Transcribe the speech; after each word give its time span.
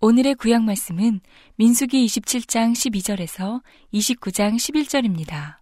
오늘의 0.00 0.34
구약 0.36 0.62
말씀은 0.62 1.20
민수기 1.56 2.06
27장 2.06 2.72
12절에서 2.72 3.62
29장 3.92 4.56
11절입니다. 4.56 5.58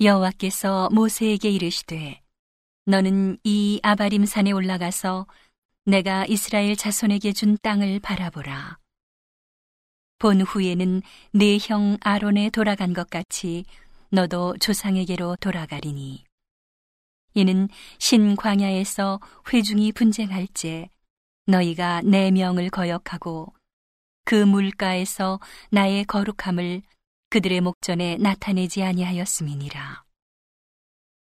여호와께서 0.00 0.88
모세에게 0.90 1.48
이르시되 1.48 2.22
너는 2.86 3.38
이 3.44 3.78
아바림 3.84 4.26
산에 4.26 4.50
올라가서 4.50 5.28
내가 5.84 6.26
이스라엘 6.26 6.74
자손에게 6.74 7.32
준 7.32 7.56
땅을 7.62 8.00
바라보라. 8.00 8.78
본 10.18 10.40
후에는 10.40 11.02
네 11.32 11.58
형 11.60 11.98
아론에 12.00 12.48
돌아간 12.50 12.94
것 12.94 13.10
같이 13.10 13.64
너도 14.10 14.56
조상에게로 14.58 15.36
돌아가리니. 15.40 16.24
이는 17.34 17.68
신 17.98 18.34
광야에서 18.34 19.20
회중이 19.52 19.92
분쟁할제 19.92 20.88
너희가 21.46 22.00
내 22.02 22.30
명을 22.30 22.70
거역하고 22.70 23.52
그 24.24 24.34
물가에서 24.34 25.38
나의 25.70 26.06
거룩함을 26.06 26.80
그들의 27.28 27.60
목전에 27.60 28.16
나타내지 28.16 28.82
아니하였음이니라. 28.82 30.02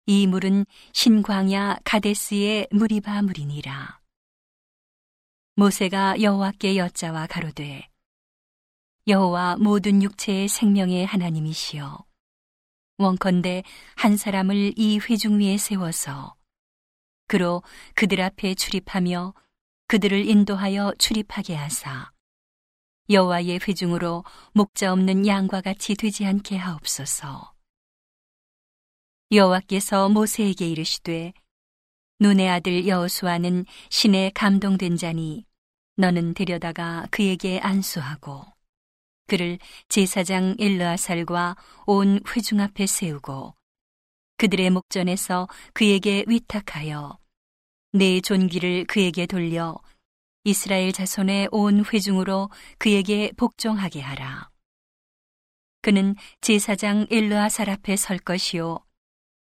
이 0.06 0.26
물은 0.28 0.66
신광야 0.92 1.78
가데스의 1.84 2.68
무리바 2.70 3.22
물이니라. 3.22 3.98
모세가 5.56 6.22
여호와께 6.22 6.76
여짜와 6.76 7.26
가로되 7.26 7.88
여호와 9.08 9.56
모든 9.56 10.02
육체의 10.02 10.48
생명의 10.48 11.06
하나님이시여 11.06 12.04
원컨대 12.98 13.62
한 13.96 14.18
사람을 14.18 14.74
이 14.76 14.98
회중 14.98 15.40
위에 15.40 15.56
세워서 15.56 16.36
그로 17.26 17.62
그들 17.94 18.20
앞에 18.20 18.54
출입하며 18.54 19.32
그들을 19.86 20.28
인도하여 20.28 20.92
출입하게 20.98 21.54
하사 21.54 22.12
여호와의 23.08 23.60
회중으로 23.66 24.24
목자 24.52 24.92
없는 24.92 25.26
양과 25.26 25.62
같이 25.62 25.94
되지 25.94 26.26
않게 26.26 26.58
하옵소서. 26.58 27.54
여호와께서 29.32 30.10
모세에게 30.10 30.68
이르시되 30.68 31.32
눈의 32.20 32.50
아들 32.50 32.86
여호수아는 32.86 33.64
신에 33.88 34.32
감동된 34.34 34.98
자니 34.98 35.46
너는 35.96 36.34
데려다가 36.34 37.06
그에게 37.10 37.58
안수하고 37.60 38.57
그를 39.28 39.58
제사장 39.88 40.56
엘르아살과 40.58 41.56
온 41.86 42.20
회중 42.26 42.60
앞에 42.60 42.86
세우고 42.86 43.54
그들의 44.38 44.70
목전에서 44.70 45.46
그에게 45.74 46.24
위탁하여 46.26 47.18
내 47.92 48.20
존귀를 48.20 48.86
그에게 48.86 49.26
돌려 49.26 49.78
이스라엘 50.44 50.92
자손의 50.92 51.48
온 51.52 51.84
회중으로 51.84 52.50
그에게 52.78 53.32
복종하게 53.36 54.00
하라. 54.00 54.50
그는 55.82 56.14
제사장 56.40 57.06
엘르아살 57.10 57.70
앞에 57.70 57.96
설 57.96 58.18
것이요 58.18 58.78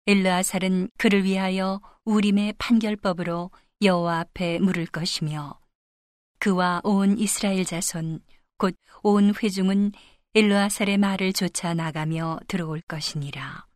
엘르아살은 0.08 0.90
그를 0.98 1.24
위하여 1.24 1.82
우림의 2.06 2.56
판결법으로 2.58 3.52
여호와 3.82 4.20
앞에 4.20 4.60
물을 4.60 4.86
것이며 4.86 5.60
그와 6.40 6.82
온 6.84 7.18
이스라엘 7.18 7.66
자손 7.66 8.20
곧 8.58 8.76
온 9.08 9.34
회중은 9.36 9.92
엘르아살의 10.34 10.98
말을 10.98 11.32
쫓아 11.32 11.76
나가며 11.76 12.40
들어올 12.48 12.82
것이니라. 12.88 13.68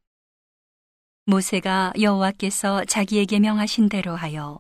모세가 1.28 1.94
여호와께서 2.02 2.86
자기에게 2.86 3.40
명하신 3.40 3.90
대로 3.90 4.16
하여 4.16 4.60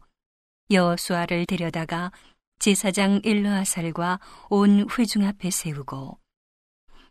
여호수아를 0.70 1.48
데려다가 1.48 2.12
제사장 2.60 3.20
엘르아살과 3.24 4.20
온 4.50 4.88
회중 4.92 5.26
앞에 5.26 5.50
세우고 5.50 6.20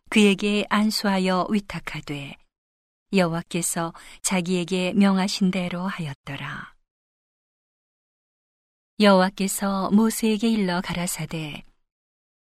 그에게 0.08 0.64
안수하여 0.70 1.48
위탁하되 1.50 2.36
여호와께서 3.12 3.92
자기에게 4.22 4.92
명하신 4.92 5.50
대로 5.50 5.82
하였더라. 5.82 6.74
여호와께서 9.00 9.90
모세에게 9.90 10.48
일러 10.48 10.80
가라사대 10.80 11.64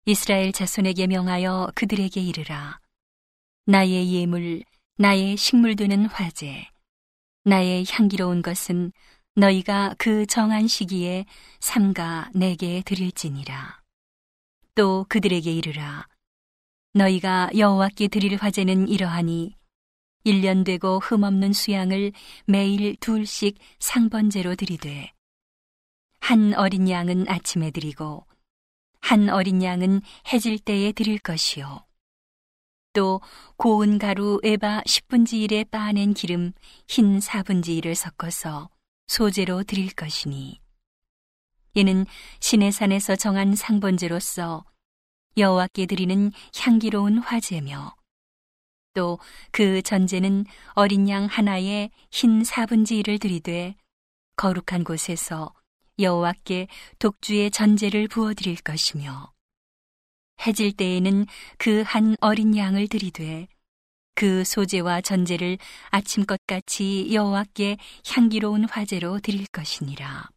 이스라엘 0.07 0.53
자손에게 0.53 1.07
명하여 1.07 1.73
그들에게 1.75 2.21
이르라. 2.21 2.79
나의 3.65 4.13
예물 4.13 4.63
나의 4.99 5.39
식물 5.39 5.77
되는 5.77 6.05
화제 6.05 6.69
나의 7.45 7.87
향기로운 7.89 8.43
것은 8.43 8.93
너희가 9.35 9.95
그 9.97 10.27
정한 10.27 10.69
시기에 10.69 11.25
삼가 11.61 12.31
내게 12.35 12.83
드릴지니라. 12.85 13.81
또 14.75 15.07
그들에게 15.09 15.51
이르라. 15.51 16.07
너희가 16.93 17.49
여호와께 17.57 18.09
드릴 18.09 18.37
화제는 18.37 18.89
이러하니 18.89 19.55
1년 20.27 20.67
되고 20.67 20.99
흠없는 20.99 21.55
수양을 21.55 22.13
매일 22.45 22.95
둘씩 22.97 23.57
상번제로 23.79 24.55
드리되 24.55 25.13
한 26.21 26.53
어린 26.55 26.91
양은 26.91 27.27
아침에 27.27 27.71
드리고 27.71 28.27
한 29.05 29.29
어린 29.29 29.63
양은 29.63 30.01
해질 30.33 30.59
때에 30.59 30.93
드릴 30.93 31.19
것이요. 31.19 31.85
또 32.95 33.21
고운 33.59 33.99
가루 33.99 34.41
에바 34.43 34.81
10분지 34.87 35.47
1에 35.47 35.71
빻아낸 35.71 36.15
기름 36.15 36.55
흰 36.89 37.19
4분지 37.19 37.83
1을 37.83 37.95
섞어서 37.95 38.71
소재로 39.07 39.65
드릴 39.65 39.93
것이니. 39.93 40.59
이는 41.75 42.07
신의 42.41 42.73
산에서 42.73 43.15
정한 43.15 43.55
상번제로서 43.55 44.65
여호와께 45.37 45.85
드리는 45.85 46.33
향기로운 46.57 47.19
화제며 47.19 47.95
또 48.95 49.19
그 49.51 49.83
전제는 49.83 50.47
어린 50.73 51.11
양 51.11 51.27
하나에 51.27 51.91
흰 52.11 52.43
4분지 52.43 53.03
1을 53.03 53.21
드리되 53.21 53.75
거룩한 54.37 54.83
곳에서 54.83 55.53
여호와께 55.99 56.69
독주의 56.99 57.51
전제를 57.51 58.09
부어 58.09 58.35
드릴 58.35 58.57
것이며 58.57 59.33
해질 60.47 60.73
때에는 60.73 61.27
그 61.59 61.83
한 61.85 62.17
어린 62.21 62.57
양을 62.57 62.89
드리되 62.89 63.47
그 64.17 64.45
소재와 64.45 65.01
전제를 65.01 65.59
아침것 65.91 66.41
같이 66.47 67.13
여호와께 67.13 67.79
향기로운 68.07 68.65
화제로 68.65 69.19
드릴 69.19 69.47
것이니라. 69.47 70.29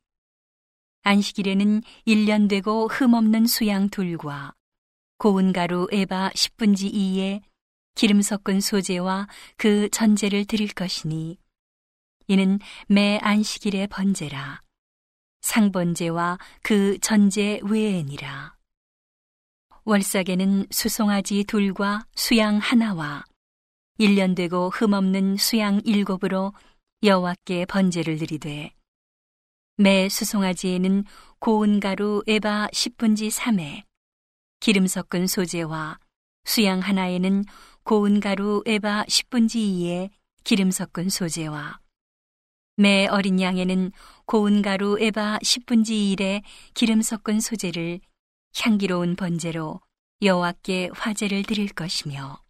안식일에는 1.04 1.82
1년 2.06 2.50
되고 2.50 2.88
흠없는 2.88 3.46
수양 3.46 3.90
둘과 3.90 4.54
고운 5.18 5.54
가루 5.54 5.88
에바 5.92 6.32
10분지 6.32 6.94
2에 6.94 7.42
기름 7.96 8.22
섞은 8.22 8.62
소재와 8.62 9.28
그 9.58 9.90
전제를 9.90 10.46
드릴 10.46 10.74
것이니 10.74 11.38
이는 12.28 12.60
매 12.88 13.18
안식일의 13.22 13.88
번제라 13.88 14.62
상번제와 15.48 16.38
그 16.62 16.98
전제 17.00 17.60
외에니라. 17.64 18.56
월삭에는 19.86 20.68
수송아지 20.70 21.46
둘과 21.46 22.06
수양 22.14 22.58
하나와 22.58 23.24
1년 23.98 24.36
되고 24.36 24.70
흠없는 24.70 25.38
수양 25.38 25.80
일곱으로 25.86 26.54
여호와께 27.02 27.66
번제를 27.66 28.18
드리되 28.18 28.74
매 29.78 30.10
수송아지에는 30.10 31.06
고운 31.40 31.80
가루 31.80 32.22
에바 32.28 32.68
10분지 32.74 33.32
3에 33.32 33.84
기름 34.60 34.86
섞은 34.86 35.28
소재와 35.28 36.00
수양 36.44 36.80
하나에는 36.80 37.46
고운 37.84 38.20
가루 38.20 38.64
에바 38.66 39.06
10분지 39.06 39.56
2에 39.56 40.10
기름 40.44 40.72
섞은 40.72 41.10
소재와 41.10 41.80
매 42.80 43.08
어린 43.08 43.42
양에는 43.42 43.92
고운 44.26 44.62
가루 44.62 45.00
에바 45.00 45.40
10분지 45.40 46.16
1에 46.16 46.44
기름 46.76 47.02
섞은 47.02 47.40
소재를 47.40 48.00
향기로운 48.56 49.16
번제로 49.16 49.82
여호와께 50.22 50.92
화제를 50.94 51.42
드릴 51.42 51.70
것이며 51.70 52.44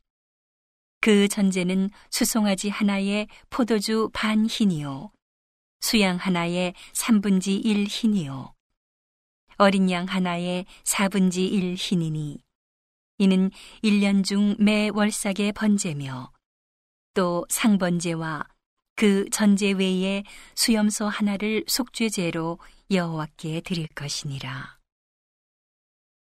그 0.99 1.29
전제는 1.29 1.91
수송아지 2.09 2.67
하나에 2.67 3.27
포도주 3.49 4.09
반 4.11 4.47
흰이요 4.47 5.11
수양 5.79 6.17
하나에 6.17 6.73
3분지 6.91 7.63
1 7.63 7.85
흰이요 7.85 8.53
어린 9.55 9.89
양 9.89 10.05
하나에 10.07 10.65
4분지 10.83 11.37
1 11.49 11.75
흰이니 11.75 12.39
이는 13.19 13.49
1년 13.81 14.25
중 14.25 14.57
매 14.59 14.89
월삭의 14.89 15.53
번제며 15.53 16.33
또 17.13 17.45
상번제와 17.47 18.56
그 18.97 19.29
전제 19.29 19.71
외에 19.73 20.23
수염소 20.55 21.05
하나를 21.05 21.63
속죄제로 21.67 22.57
여호와께 22.89 23.61
드릴 23.61 23.87
것이니라. 23.89 24.79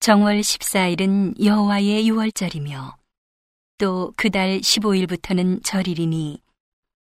정월 0.01 0.41
14일은 0.41 1.45
여호와의 1.45 2.09
유월절이며 2.09 2.97
또 3.77 4.13
그달 4.17 4.61
15일부터는 4.61 5.63
절일이니 5.63 6.41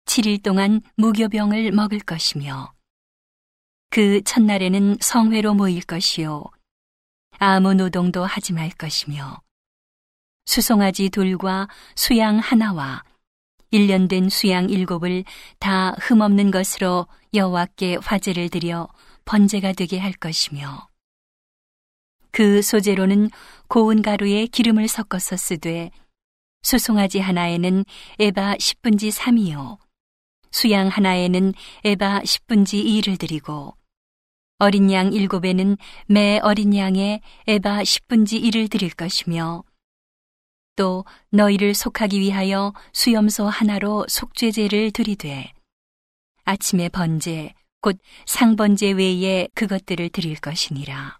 7일 0.05 0.41
동안 0.41 0.81
무교병을 0.95 1.73
먹을 1.73 1.99
것이며 1.99 2.73
그 3.89 4.21
첫날에는 4.23 4.97
성회로 5.01 5.55
모일 5.55 5.81
것이요 5.81 6.45
아무 7.37 7.73
노동도 7.73 8.23
하지 8.23 8.53
말 8.53 8.69
것이며 8.69 9.41
수송아지 10.45 11.09
둘과 11.09 11.67
수양 11.95 12.39
하나와 12.39 13.03
1년 13.71 14.09
된 14.09 14.29
수양 14.29 14.69
일곱을 14.69 15.23
다 15.59 15.91
흠없는 15.99 16.51
것으로 16.51 17.07
여호와께 17.33 17.97
화제를 18.01 18.49
드려 18.49 18.87
번제가 19.25 19.73
되게 19.73 19.99
할 19.99 20.11
것이며 20.13 20.87
그 22.31 22.61
소재로는 22.61 23.29
고운 23.67 24.01
가루에 24.01 24.47
기름을 24.47 24.87
섞어서 24.87 25.37
쓰되 25.37 25.91
수송아지 26.63 27.19
하나에는 27.19 27.85
에바 28.19 28.55
10분지 28.55 29.11
3이요 29.11 29.77
수양 30.51 30.87
하나에는 30.87 31.53
에바 31.83 32.21
10분지 32.21 32.83
2를 32.83 33.19
드리고 33.19 33.75
어린 34.57 34.91
양 34.91 35.13
일곱에는 35.13 35.77
매 36.07 36.39
어린 36.39 36.75
양에 36.75 37.21
에바 37.47 37.81
10분지 37.81 38.43
1을 38.43 38.69
드릴 38.69 38.89
것이며 38.89 39.63
또 40.79 41.03
너희를 41.31 41.73
속하기 41.73 42.21
위하여 42.21 42.73
수염소 42.93 43.49
하나로 43.49 44.05
속죄제를 44.07 44.91
드리되 44.91 45.51
아침에 46.45 46.87
번제 46.87 47.53
곧 47.81 47.99
상번제 48.25 48.91
외에 48.91 49.49
그것들을 49.55 50.07
드릴 50.07 50.39
것이니라. 50.39 51.17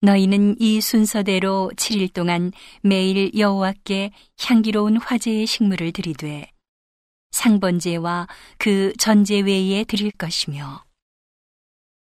너희는 0.00 0.56
이 0.58 0.80
순서대로 0.80 1.70
7일 1.76 2.12
동안 2.12 2.50
매일 2.82 3.38
여호와께 3.38 4.10
향기로운 4.40 4.96
화제의 4.96 5.46
식물을 5.46 5.92
드리되 5.92 6.50
상번제와 7.30 8.26
그 8.58 8.92
전제 8.98 9.38
외에 9.38 9.84
드릴 9.84 10.10
것이며 10.10 10.84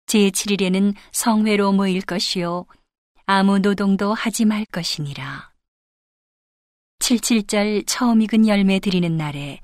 제7일에는 0.04 0.94
성회로 1.12 1.72
모일 1.72 2.02
것이요 2.02 2.66
아무 3.24 3.58
노동도 3.58 4.12
하지 4.12 4.44
말 4.44 4.66
것이니라. 4.66 5.53
77절 7.04 7.84
처음 7.86 8.22
익은 8.22 8.48
열매 8.48 8.78
드리는 8.78 9.14
날에 9.14 9.60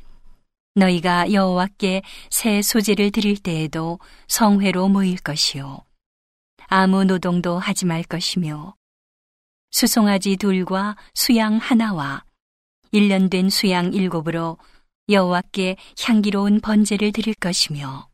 너희가 0.75 1.33
여호와께 1.33 2.03
새 2.29 2.61
소재를 2.61 3.11
드릴 3.11 3.39
때에도 3.39 3.99
성회로 4.29 4.89
모일 4.89 5.17
것이요. 5.17 5.81
아무 6.67 7.05
노동도 7.05 7.59
하지 7.59 7.87
말 7.87 8.03
것이며 8.03 8.75
수송아지 9.71 10.37
둘과 10.37 10.97
수양 11.15 11.57
하나와 11.57 12.25
1년 12.93 13.31
된 13.31 13.49
수양 13.49 13.95
일곱으로 13.95 14.59
여호와께 15.09 15.77
향기로운 15.99 16.61
번제를 16.61 17.13
드릴 17.13 17.33
것이며 17.35 18.09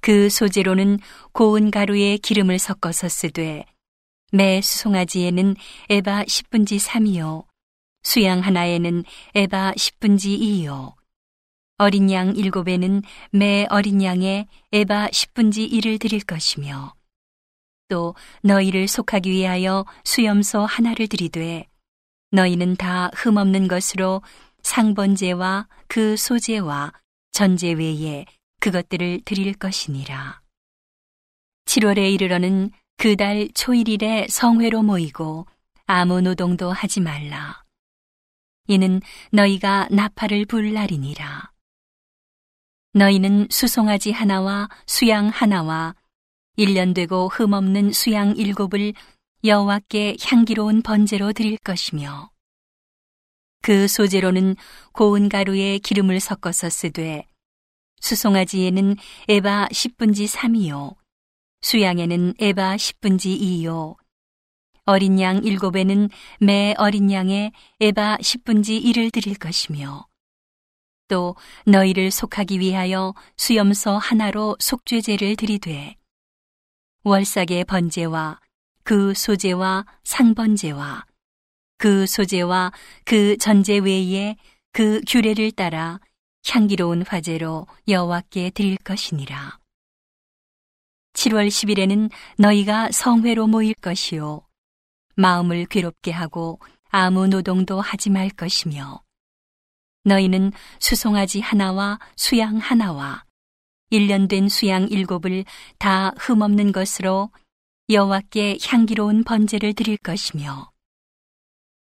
그 0.00 0.30
소재로는 0.30 1.00
고운 1.32 1.72
가루에 1.72 2.18
기름을 2.18 2.60
섞어서 2.60 3.08
쓰되 3.08 3.64
매 4.30 4.60
수송아지에는 4.60 5.56
에바 5.90 6.24
10분지 6.24 6.78
3이요 6.78 7.53
수양 8.04 8.40
하나에는 8.40 9.04
에바 9.34 9.72
10분지 9.72 10.38
2이요 10.38 10.94
어린 11.78 12.10
양 12.12 12.36
일곱에는 12.36 13.02
매 13.32 13.66
어린 13.70 14.02
양에 14.02 14.46
에바 14.72 15.08
10분지 15.08 15.70
1을 15.72 15.98
드릴 15.98 16.20
것이며 16.20 16.94
또 17.88 18.14
너희를 18.42 18.86
속하기 18.86 19.30
위하여 19.30 19.84
수염소 20.04 20.60
하나를 20.60 21.08
드리되 21.08 21.66
너희는 22.30 22.76
다 22.76 23.10
흠없는 23.14 23.66
것으로 23.68 24.22
상번제와 24.62 25.66
그 25.88 26.16
소제와 26.16 26.92
전제 27.32 27.72
외에 27.72 28.24
그것들을 28.60 29.22
드릴 29.24 29.54
것이니라. 29.54 30.40
7월에 31.66 32.12
이르러는 32.12 32.70
그 32.96 33.16
달 33.16 33.48
초일일에 33.54 34.28
성회로 34.30 34.82
모이고 34.82 35.46
아무 35.86 36.20
노동도 36.20 36.72
하지 36.72 37.00
말라. 37.00 37.63
이는 38.66 39.00
너희가 39.30 39.88
나팔을 39.90 40.46
불 40.46 40.72
날이니라. 40.72 41.52
너희는 42.94 43.48
수송아지 43.50 44.12
하나와 44.12 44.68
수양 44.86 45.28
하나와 45.28 45.94
1년 46.56 46.94
되고 46.94 47.28
흠없는 47.28 47.92
수양 47.92 48.36
일곱을 48.36 48.94
여호와께 49.42 50.16
향기로운 50.22 50.80
번제로 50.82 51.32
드릴 51.32 51.58
것이며 51.58 52.30
그 53.60 53.88
소재로는 53.88 54.56
고운 54.92 55.28
가루에 55.28 55.78
기름을 55.78 56.20
섞어서 56.20 56.70
쓰되 56.70 57.26
수송아지에는 58.00 58.96
에바 59.28 59.68
10분지 59.72 60.28
3이요 60.28 60.94
수양에는 61.62 62.34
에바 62.38 62.76
10분지 62.76 63.40
2요 63.40 63.96
어린 64.86 65.18
양 65.18 65.42
일곱에는 65.42 66.10
매 66.40 66.74
어린 66.76 67.10
양에 67.10 67.52
에바 67.80 68.18
10분지 68.18 68.84
1을 68.84 69.10
드릴 69.10 69.34
것이며 69.36 70.06
또 71.08 71.36
너희를 71.66 72.10
속하기 72.10 72.60
위하여 72.60 73.14
수염소 73.36 73.92
하나로 73.92 74.56
속죄제를 74.58 75.36
드리되 75.36 75.96
월삭의 77.04 77.64
번제와 77.66 78.40
그 78.82 79.14
소제와 79.14 79.86
상번제와 80.04 81.06
그 81.78 82.06
소제와 82.06 82.72
그 83.04 83.38
전제 83.38 83.78
외에 83.78 84.36
그 84.72 85.00
규례를 85.06 85.52
따라 85.52 85.98
향기로운 86.46 87.02
화제로 87.06 87.66
여호와께 87.88 88.50
드릴 88.50 88.76
것이니라. 88.76 89.58
7월 91.14 91.48
10일에는 91.48 92.10
너희가 92.38 92.90
성회로 92.90 93.46
모일 93.46 93.72
것이요 93.74 94.42
마음을 95.16 95.66
괴롭게 95.66 96.10
하고 96.10 96.58
아무 96.90 97.26
노동도 97.26 97.80
하지 97.80 98.10
말 98.10 98.30
것이며 98.30 99.02
너희는 100.04 100.52
수송아지 100.78 101.40
하나와 101.40 101.98
수양 102.16 102.58
하나와 102.58 103.24
1년 103.90 104.28
된 104.28 104.48
수양 104.48 104.88
일곱을 104.88 105.44
다 105.78 106.12
흠없는 106.18 106.72
것으로 106.72 107.30
여호와께 107.88 108.58
향기로운 108.64 109.24
번제를 109.24 109.72
드릴 109.74 109.96
것이며 109.96 110.70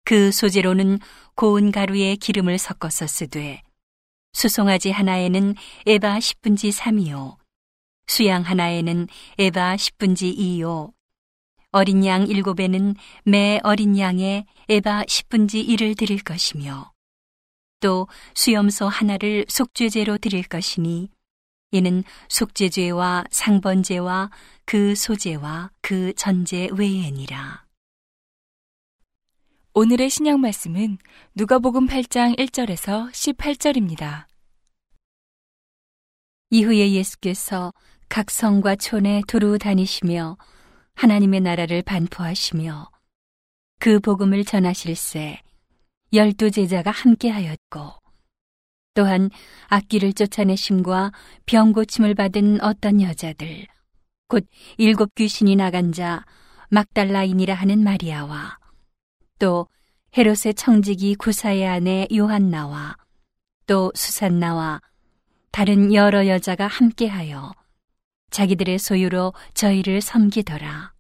그 0.04 0.31
소재로는 0.31 1.00
고운 1.36 1.72
가루에 1.72 2.15
기름을 2.15 2.58
섞어서 2.58 3.08
쓰되 3.08 3.62
수송아지 4.34 4.91
하나에는 4.91 5.55
에바 5.86 6.20
10분지 6.20 6.72
3이요 6.72 7.38
수양 8.08 8.44
하나에는 8.44 9.08
에바 9.38 9.75
10분지 9.75 10.38
2요 10.38 10.95
어린 11.75 12.05
양 12.05 12.25
일곱에는 12.25 12.96
매 13.25 13.60
어린 13.62 14.00
양에 14.00 14.46
에바 14.70 15.03
10분지 15.03 15.67
1을 15.67 15.98
드릴 15.98 16.24
것이며 16.24 16.94
또 17.82 18.08
수염소 18.34 18.88
하나를 18.88 19.46
속죄제로 19.50 20.17
드릴 20.17 20.44
것이니 20.44 21.10
이는 21.72 22.05
속죄죄와 22.29 23.25
상번죄와 23.29 24.29
그 24.63 24.96
소죄와 24.96 25.72
그 25.82 26.13
전제 26.13 26.70
외에니라. 26.72 27.65
오늘의 29.74 30.10
신약 30.10 30.39
말씀은 30.39 30.98
누가복음 31.34 31.88
8장 31.88 32.38
1절에서 32.38 33.12
18절입니다. 33.12 34.27
이후에 36.51 36.94
예수께서 36.94 37.74
각 38.08 38.32
성과 38.32 38.77
촌에 38.77 39.24
두루 39.27 39.58
다니시며 39.58 40.38
하나님의 40.96 41.42
나라를 41.42 41.82
반포하시며 41.84 42.90
그 43.80 44.00
복음을 44.00 44.44
전하실세 44.44 45.42
열두 46.14 46.52
제자가 46.52 46.92
함께하였고 46.92 48.06
또한 48.94 49.30
악기를 49.68 50.14
쫓아내심과 50.14 51.12
병 51.46 51.74
고침을 51.74 52.16
받은 52.16 52.62
어떤 52.62 53.02
여자들, 53.02 53.68
곧 54.30 54.48
일곱 54.78 55.14
귀신이 55.16 55.58
나간 55.58 55.92
자 55.92 56.24
막달라인이라 56.70 57.54
하는 57.54 57.84
마리아와 57.84 58.58
또 59.38 59.68
헤롯의 60.18 60.54
청지기 60.56 61.16
구사의 61.16 61.68
아내 61.68 62.08
요한나와 62.16 62.96
또 63.68 63.92
수산나와 63.96 64.82
다른 65.52 65.94
여러 65.94 66.28
여자가 66.28 66.68
함께하여 66.68 67.54
자기들의 68.36 68.80
소유로 68.80 69.34
저희를 69.54 70.01
섬기더라. 70.01 70.94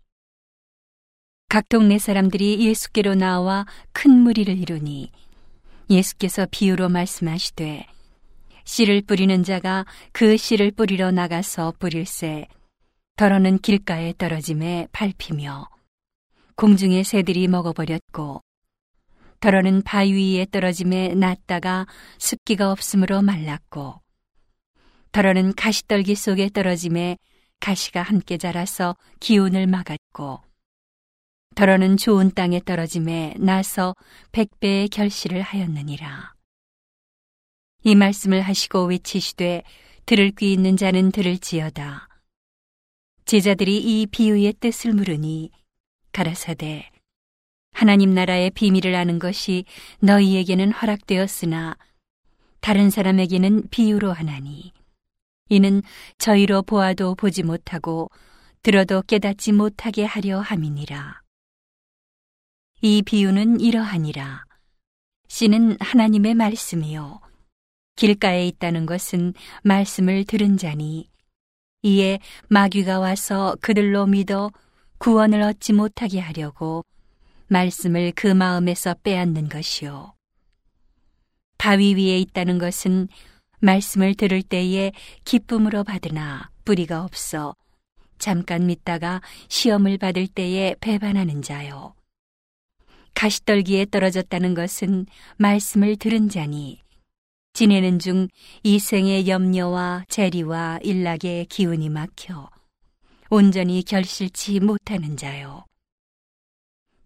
각 1.49 1.67
동네 1.67 1.99
사람들이 1.99 2.65
예수께로 2.65 3.15
나와 3.15 3.65
큰 3.91 4.11
무리를 4.11 4.57
이루니 4.57 5.11
예수께서 5.89 6.47
비유로 6.49 6.87
말씀하시되 6.87 7.87
씨를 8.63 9.01
뿌리는 9.01 9.43
자가 9.43 9.85
그 10.13 10.37
씨를 10.37 10.71
뿌리러 10.71 11.11
나가서 11.11 11.73
뿌릴새 11.77 12.47
더러는 13.17 13.59
길가에 13.59 14.13
떨어짐에 14.17 14.87
밟히며 14.93 15.67
공중의 16.55 17.03
새들이 17.03 17.49
먹어버렸고 17.49 18.43
더러는 19.41 19.81
바위 19.81 20.37
위에 20.37 20.45
떨어짐에 20.49 21.15
낫다가 21.15 21.85
습기가 22.17 22.71
없으므로 22.71 23.21
말랐고 23.21 24.04
더러는 25.15 25.53
가시떨기 25.53 26.13
속에 26.13 26.49
떨어짐에 26.49 27.17
가시가 27.61 28.01
함께 28.01 28.37
자라서 28.37 28.97
기운을 29.21 29.65
막았고 29.65 30.41
더러는 31.55 31.95
좋은 31.95 32.31
땅에 32.31 32.59
떨어짐에 32.59 33.35
나서 33.37 33.95
백배의 34.33 34.89
결실을 34.89 35.41
하였느니라. 35.41 36.33
이 37.83 37.95
말씀을 37.95 38.41
하시고 38.41 38.87
외치시되 38.87 39.63
들을 40.05 40.31
귀 40.31 40.51
있는 40.51 40.75
자는 40.75 41.13
들을지어다. 41.13 42.09
제자들이 43.23 43.77
이 43.77 44.07
비유의 44.07 44.55
뜻을 44.59 44.91
물으니 44.91 45.49
가라사대 46.11 46.91
하나님 47.71 48.13
나라의 48.13 48.49
비밀을 48.49 48.93
아는 48.93 49.19
것이 49.19 49.63
너희에게는 49.99 50.73
허락되었으나 50.73 51.77
다른 52.59 52.89
사람에게는 52.89 53.69
비유로 53.69 54.11
하나니 54.11 54.73
이는 55.49 55.83
저희로 56.17 56.63
보아도 56.63 57.13
보지 57.13 57.43
못하고 57.43 58.09
들어도 58.63 59.03
깨닫지 59.03 59.51
못하게 59.51 60.03
하려 60.03 60.39
함이니라. 60.39 61.21
이 62.81 63.03
비유는 63.03 63.59
이러하니라. 63.59 64.43
씨는 65.27 65.77
하나님의 65.79 66.33
말씀이요. 66.33 67.19
길가에 67.95 68.47
있다는 68.47 68.87
것은 68.87 69.33
말씀을 69.63 70.25
들은 70.25 70.57
자니 70.57 71.09
이에 71.83 72.19
마귀가 72.49 72.99
와서 72.99 73.55
그들로 73.61 74.07
믿어 74.07 74.51
구원을 74.97 75.41
얻지 75.43 75.73
못하게 75.73 76.19
하려고 76.19 76.83
말씀을 77.47 78.13
그 78.15 78.25
마음에서 78.25 78.95
빼앗는 79.03 79.49
것이요. 79.49 80.15
바위 81.59 81.93
위에 81.93 82.17
있다는 82.19 82.57
것은 82.57 83.07
말씀을 83.65 84.13
들을 84.13 84.43
때에 84.43 84.91
기쁨으로 85.23 85.83
받으나 85.83 86.51
뿌리가 86.65 87.03
없어 87.03 87.55
잠깐 88.19 88.67
믿다가 88.67 89.21
시험을 89.49 89.97
받을 89.97 90.27
때에 90.27 90.75
배반하는 90.79 91.41
자요. 91.41 91.95
가시떨기에 93.15 93.87
떨어졌다는 93.91 94.53
것은 94.53 95.07
말씀을 95.37 95.95
들은 95.95 96.29
자니 96.29 96.81
지내는 97.53 97.99
중 97.99 98.27
이생의 98.63 99.27
염려와 99.27 100.05
재리와 100.09 100.79
일락의 100.83 101.45
기운이 101.47 101.89
막혀 101.89 102.49
온전히 103.29 103.81
결실치 103.83 104.59
못하는 104.59 105.17
자요. 105.17 105.65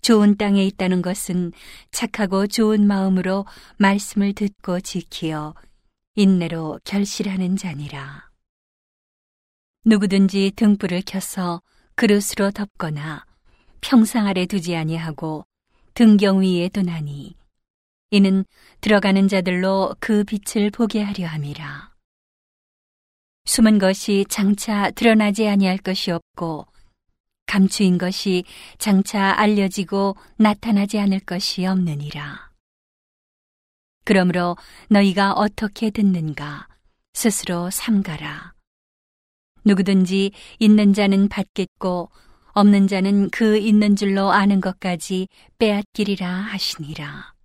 좋은 0.01 0.35
땅에 0.37 0.65
있다는 0.65 1.01
것은 1.01 1.53
착하고 1.91 2.47
좋은 2.47 2.85
마음으로 2.85 3.45
말씀을 3.77 4.33
듣고 4.33 4.79
지키어 4.81 5.53
인내로 6.19 6.81
결실하는 6.83 7.55
자니라. 7.55 8.29
누구든지 9.85 10.51
등불을 10.57 11.03
켜서 11.05 11.61
그릇으로 11.95 12.51
덮거나 12.53 13.25
평상 13.79 14.27
아래 14.27 14.45
두지 14.45 14.75
아니하고 14.75 15.45
등경 15.93 16.41
위에 16.41 16.67
두나니 16.67 17.37
이는 18.11 18.43
들어가는 18.81 19.29
자들로 19.29 19.95
그 20.01 20.25
빛을 20.25 20.71
보게 20.71 21.01
하려 21.01 21.25
함이라. 21.25 21.93
숨은 23.45 23.79
것이 23.79 24.25
장차 24.27 24.91
드러나지 24.91 25.47
아니할 25.47 25.77
것이 25.77 26.11
없고 26.11 26.67
감추인 27.45 27.97
것이 27.97 28.43
장차 28.77 29.39
알려지고 29.39 30.17
나타나지 30.35 30.99
않을 30.99 31.21
것이 31.21 31.65
없느니라. 31.65 32.48
그러므로 34.09 34.57
너희가 34.89 35.33
어떻게 35.33 35.91
듣는가 35.91 36.67
스스로 37.13 37.69
삼가라. 37.69 38.55
누구든지 39.65 40.31
있는 40.57 40.93
자는 40.93 41.27
받겠고 41.27 42.09
없는 42.53 42.87
자는 42.87 43.29
그 43.29 43.59
있는 43.59 43.95
줄로 43.95 44.31
아는 44.31 44.61
것까지 44.61 45.27
빼앗기리라 45.59 46.27
하시니라. 46.27 47.35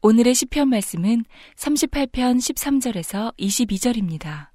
오늘의 0.00 0.34
시편 0.34 0.70
말씀은 0.70 1.24
38편 1.56 2.38
13절에서 2.38 3.36
22절입니다. 3.36 4.48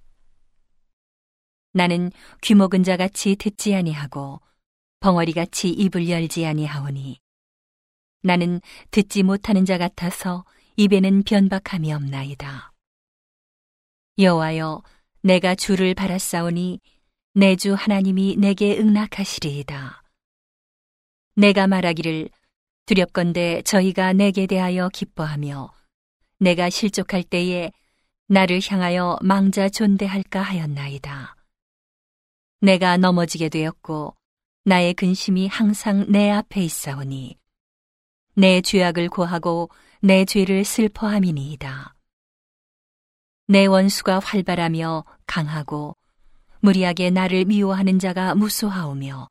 나는 1.74 2.12
귀 2.42 2.56
먹은 2.56 2.82
자 2.82 2.98
같이 2.98 3.36
듣지 3.36 3.76
아니하고 3.76 4.42
벙어리 5.00 5.32
같이 5.32 5.70
입을 5.70 6.10
열지 6.10 6.44
아니하오니 6.44 7.23
나는 8.24 8.62
듣지 8.90 9.22
못하는 9.22 9.66
자 9.66 9.78
같아서 9.78 10.46
입에는 10.78 11.24
변박함이 11.24 11.94
없나이다. 11.94 12.72
여호와여 14.18 14.82
내가 15.22 15.56
주를 15.56 15.94
바라싸오니 15.94 16.80
내 17.36 17.56
주 17.56 17.74
하나님이 17.74 18.38
내게 18.38 18.78
응낙하시리이다. 18.78 20.04
내가 21.36 21.68
말하기를 21.68 22.30
두렵건대 22.86 23.62
저희가 23.64 24.14
내게 24.14 24.46
대하여 24.46 24.90
기뻐하며 24.90 25.74
내가 26.40 26.70
실족할 26.70 27.24
때에 27.24 27.72
나를 28.28 28.62
향하여 28.66 29.18
망자 29.22 29.70
존대할까 29.70 30.42
하였나이다. 30.42 31.36
내가 32.62 32.98
넘어지게 32.98 33.50
되었고 33.50 34.16
나의 34.64 34.94
근심이 34.94 35.48
항상 35.48 36.06
내 36.10 36.30
앞에 36.30 36.62
있사오니 36.64 37.38
내 38.36 38.62
죄악을 38.62 39.10
고하고 39.10 39.70
내 40.02 40.26
죄를 40.26 40.66
슬퍼함이니이다. 40.66 41.96
내 43.48 43.66
원수가 43.66 44.20
활발하며 44.20 45.06
강하고 45.28 45.96
무리하게 46.62 47.12
나를 47.12 47.46
미워하는 47.46 48.00
자가 48.00 48.34
무수하오며 48.36 49.30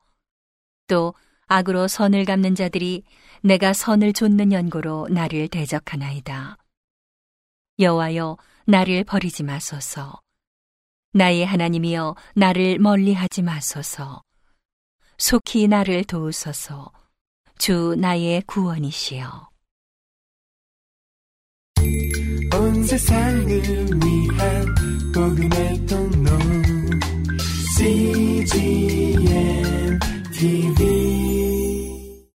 또 0.87 1.13
악으로 1.47 1.87
선을 1.87 2.23
갚는 2.23 2.55
자들이 2.55 3.03
내가 3.41 3.73
선을 3.73 4.13
좇는 4.13 4.53
연고로 4.53 5.09
나를 5.09 5.49
대적하나이다. 5.49 6.57
여호와여 7.79 8.37
나를 8.65 9.03
버리지 9.03 9.43
마소서. 9.43 10.21
나의 11.11 11.45
하나님이여 11.45 12.15
나를 12.35 12.79
멀리하지 12.79 13.41
마소서. 13.41 14.21
속히 15.17 15.67
나를 15.67 16.05
도우소서. 16.05 16.91
주 17.63 17.95
나의 17.97 18.41
구원이시여. 18.45 19.47
온 22.53 22.83
세상을 22.83 23.47
위한 24.03 24.75
복음의 25.13 25.85
통로 25.85 26.29
CGM 27.77 29.17
TV 30.33 31.02